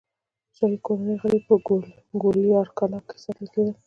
[0.47, 1.53] د شاهي کورنۍ غړي په
[2.21, 3.75] ګوالیار کلا کې ساتل کېدل.